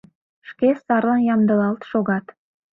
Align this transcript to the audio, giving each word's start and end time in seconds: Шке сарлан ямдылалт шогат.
Шке 0.49 0.69
сарлан 0.85 1.21
ямдылалт 1.33 1.81
шогат. 1.91 2.25